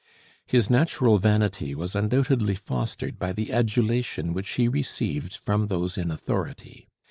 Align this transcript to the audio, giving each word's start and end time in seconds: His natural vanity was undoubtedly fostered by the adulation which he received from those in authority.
His 0.47 0.67
natural 0.67 1.19
vanity 1.19 1.75
was 1.75 1.95
undoubtedly 1.95 2.55
fostered 2.55 3.19
by 3.19 3.33
the 3.33 3.53
adulation 3.53 4.33
which 4.33 4.49
he 4.53 4.67
received 4.67 5.35
from 5.37 5.67
those 5.67 5.95
in 5.95 6.09
authority. 6.09 6.87